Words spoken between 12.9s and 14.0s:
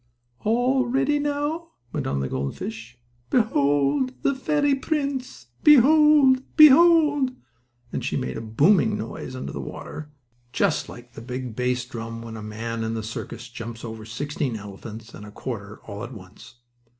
the circus jumps